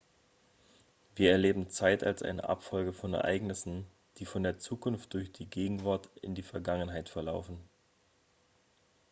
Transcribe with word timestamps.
wir 1.15 1.31
erleben 1.31 1.69
zeit 1.69 2.03
als 2.03 2.23
eine 2.23 2.49
abfolge 2.49 2.91
von 2.91 3.13
ereignissen 3.13 3.85
die 4.17 4.25
von 4.25 4.41
der 4.41 4.57
zukunft 4.57 5.13
durch 5.13 5.31
die 5.31 5.45
gegenwart 5.47 6.09
in 6.23 6.33
die 6.33 6.41
vergangenheit 6.41 7.07
verlaufen 7.07 7.59